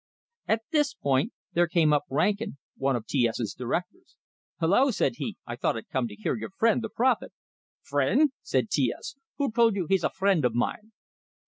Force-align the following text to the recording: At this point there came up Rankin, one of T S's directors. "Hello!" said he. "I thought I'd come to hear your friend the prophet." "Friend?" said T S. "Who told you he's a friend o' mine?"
At 0.47 0.63
this 0.71 0.95
point 0.95 1.31
there 1.53 1.67
came 1.67 1.93
up 1.93 2.05
Rankin, 2.09 2.57
one 2.75 2.95
of 2.95 3.05
T 3.05 3.27
S's 3.27 3.53
directors. 3.53 4.15
"Hello!" 4.59 4.89
said 4.89 5.17
he. 5.17 5.37
"I 5.45 5.55
thought 5.55 5.77
I'd 5.77 5.89
come 5.89 6.07
to 6.07 6.15
hear 6.15 6.35
your 6.35 6.49
friend 6.49 6.81
the 6.81 6.89
prophet." 6.89 7.33
"Friend?" 7.83 8.31
said 8.41 8.71
T 8.71 8.91
S. 8.97 9.13
"Who 9.37 9.51
told 9.51 9.75
you 9.75 9.85
he's 9.87 10.03
a 10.03 10.09
friend 10.09 10.43
o' 10.43 10.49
mine?" 10.49 10.91